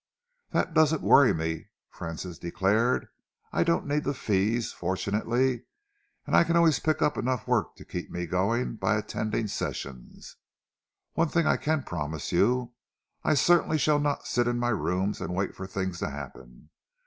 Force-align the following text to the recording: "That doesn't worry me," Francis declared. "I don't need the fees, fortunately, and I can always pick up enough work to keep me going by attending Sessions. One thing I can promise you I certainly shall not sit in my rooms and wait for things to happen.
"That 0.49 0.73
doesn't 0.73 1.03
worry 1.03 1.31
me," 1.31 1.67
Francis 1.91 2.39
declared. 2.39 3.07
"I 3.53 3.63
don't 3.63 3.85
need 3.85 4.03
the 4.03 4.15
fees, 4.15 4.73
fortunately, 4.73 5.65
and 6.25 6.35
I 6.35 6.43
can 6.43 6.55
always 6.55 6.79
pick 6.79 7.03
up 7.03 7.19
enough 7.19 7.45
work 7.47 7.75
to 7.75 7.85
keep 7.85 8.09
me 8.09 8.25
going 8.25 8.77
by 8.77 8.95
attending 8.97 9.45
Sessions. 9.45 10.37
One 11.13 11.27
thing 11.29 11.45
I 11.45 11.55
can 11.57 11.83
promise 11.83 12.31
you 12.31 12.73
I 13.23 13.35
certainly 13.35 13.77
shall 13.77 13.99
not 13.99 14.25
sit 14.25 14.47
in 14.47 14.57
my 14.57 14.69
rooms 14.69 15.21
and 15.21 15.35
wait 15.35 15.53
for 15.55 15.67
things 15.67 15.99
to 15.99 16.09
happen. 16.09 16.71